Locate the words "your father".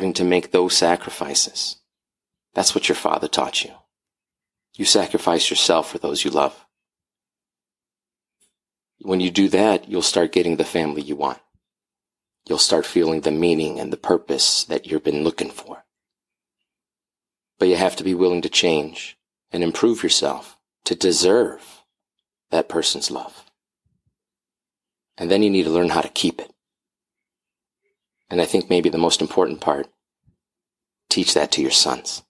2.88-3.28